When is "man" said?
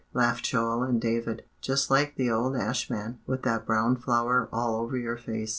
2.89-3.19